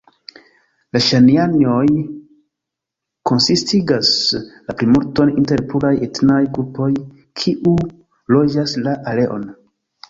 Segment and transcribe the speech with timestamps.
[0.95, 1.83] La Ŝanianjoj
[3.31, 4.11] konsistigas
[4.47, 6.91] la plimulton inter pluraj etnaj grupoj
[7.43, 7.81] kiu
[8.37, 9.49] loĝas la areon.